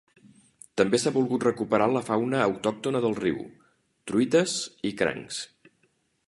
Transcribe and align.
També 0.79 0.99
s'ha 1.01 1.11
volgut 1.17 1.45
recuperar 1.47 1.87
la 1.91 2.01
fauna 2.07 2.39
autòctona 2.45 3.03
del 3.05 3.13
riu: 3.21 3.45
truites 4.13 4.57
i 4.91 4.95
crancs. 5.03 5.43